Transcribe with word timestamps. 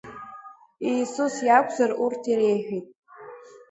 Иисус 0.89 1.35
иакәзар, 1.47 1.91
урҭ 2.03 2.21
иреиҳәеит… 2.31 2.87